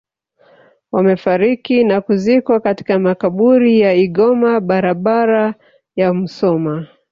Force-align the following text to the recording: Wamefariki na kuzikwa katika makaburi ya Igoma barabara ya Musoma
Wamefariki 0.91 1.83
na 1.83 2.01
kuzikwa 2.01 2.59
katika 2.59 2.99
makaburi 2.99 3.79
ya 3.79 3.93
Igoma 3.93 4.59
barabara 4.59 5.55
ya 5.95 6.13
Musoma 6.13 6.87